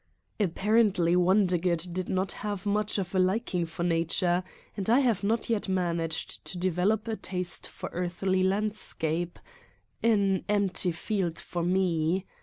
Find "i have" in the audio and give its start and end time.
4.89-5.23